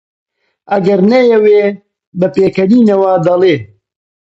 ئەگەر 0.71 0.99
نەیەوێ 1.11 1.63
بە 2.19 2.27
پێکەنینەوە 2.35 3.11
دەڵێ: 3.25 3.55